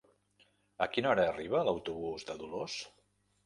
A 0.85 0.87
quina 0.95 1.11
hora 1.11 1.27
arriba 1.33 1.63
l'autobús 1.69 2.29
de 2.33 2.41
Dolors? 2.43 2.83